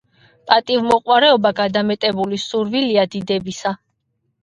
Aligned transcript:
პატივმოყვარეობა 0.51 1.53
გადამეტებული 1.61 2.43
სურვილია 2.49 3.09
დიდებისა. 3.15 3.79